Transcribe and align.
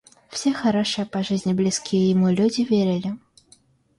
Все 0.29 0.51
хорошие 0.51 1.05
по 1.05 1.21
жизни 1.21 1.53
близкие 1.53 2.09
ему 2.09 2.31
люди 2.31 2.61
верили. 2.63 3.19